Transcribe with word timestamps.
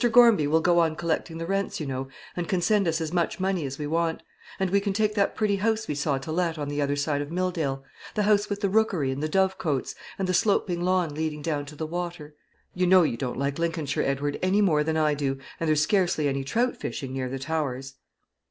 Gormby 0.11 0.47
will 0.47 0.61
go 0.61 0.79
on 0.79 0.95
collecting 0.95 1.37
the 1.37 1.45
rents, 1.45 1.79
you 1.79 1.85
know, 1.85 2.07
and 2.35 2.49
can 2.49 2.59
send 2.59 2.87
us 2.87 2.99
as 2.99 3.13
much 3.13 3.39
money 3.39 3.67
as 3.67 3.77
we 3.77 3.85
want; 3.85 4.23
and 4.59 4.71
we 4.71 4.81
can 4.81 4.93
take 4.93 5.13
that 5.13 5.35
pretty 5.35 5.57
house 5.57 5.87
we 5.87 5.93
saw 5.93 6.17
to 6.17 6.31
let 6.31 6.57
on 6.57 6.69
the 6.69 6.81
other 6.81 6.95
side 6.95 7.21
of 7.21 7.29
Milldale, 7.29 7.83
the 8.15 8.23
house 8.23 8.49
with 8.49 8.61
the 8.61 8.69
rookery, 8.71 9.11
and 9.11 9.21
the 9.21 9.29
dovecotes, 9.29 9.93
and 10.17 10.27
the 10.27 10.33
sloping 10.33 10.81
lawn 10.81 11.13
leading 11.13 11.43
down 11.43 11.67
to 11.67 11.75
the 11.75 11.85
water. 11.85 12.33
You 12.73 12.87
know 12.87 13.03
you 13.03 13.15
don't 13.15 13.37
like 13.37 13.59
Lincolnshire, 13.59 14.01
Edward, 14.01 14.39
any 14.41 14.59
more 14.59 14.83
than 14.83 14.97
I 14.97 15.13
do, 15.13 15.37
and 15.59 15.67
there's 15.69 15.81
scarcely 15.81 16.27
any 16.27 16.43
trout 16.43 16.77
fishing 16.77 17.13
near 17.13 17.29
the 17.29 17.37
Towers." 17.37 17.93